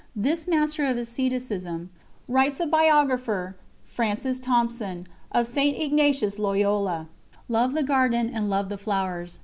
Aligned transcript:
"This 0.15 0.47
master 0.47 0.83
of 0.85 0.97
asceticism," 0.97 1.91
writes 2.27 2.59
a 2.59 2.65
biographer 2.65 3.55
of 3.99 4.17
St. 4.17 5.07
Ignatius 5.77 6.39
Loyola, 6.39 7.07
"loved 7.47 7.75
the 7.77 7.83
garden 7.83 8.31
and 8.33 8.49
loved 8.49 8.69
the 8.69 8.79
flowers. 8.79 9.39